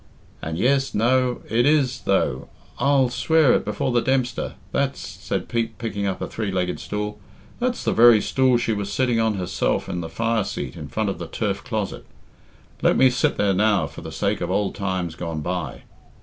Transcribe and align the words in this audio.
"And 0.41 0.57
yes 0.57 0.95
no 0.95 1.41
it 1.47 1.63
is, 1.67 2.01
though 2.05 2.49
I'll 2.79 3.09
swear 3.09 3.53
it 3.53 3.63
before 3.63 3.91
the 3.91 4.01
Dempster 4.01 4.53
that's," 4.71 4.99
said 4.99 5.47
Pete, 5.47 5.77
picking 5.77 6.07
up 6.07 6.23
a 6.23 6.27
three 6.27 6.49
legged 6.51 6.79
stool, 6.79 7.19
"that's 7.59 7.83
the 7.83 7.93
very 7.93 8.19
stool 8.19 8.57
she 8.57 8.73
was 8.73 8.91
sitting 8.91 9.19
on 9.19 9.35
herself 9.35 9.87
in 9.87 10.01
the 10.01 10.09
fire 10.09 10.43
seat 10.43 10.75
in 10.75 10.87
front 10.87 11.09
of 11.11 11.19
the 11.19 11.27
turf 11.27 11.63
closet. 11.63 12.07
Let 12.81 12.97
me 12.97 13.11
sit 13.11 13.37
there 13.37 13.53
now 13.53 13.85
for 13.85 14.01
the 14.01 14.11
sake 14.11 14.41
of 14.41 14.49
ould 14.49 14.73
times 14.73 15.13
gone 15.13 15.41
by." 15.41 15.83